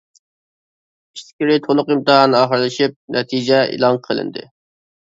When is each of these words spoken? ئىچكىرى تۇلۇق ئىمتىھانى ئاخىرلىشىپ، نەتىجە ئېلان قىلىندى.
ئىچكىرى 1.19 1.59
تۇلۇق 1.69 1.93
ئىمتىھانى 1.97 2.41
ئاخىرلىشىپ، 2.41 2.99
نەتىجە 3.19 3.63
ئېلان 3.77 4.05
قىلىندى. 4.11 4.53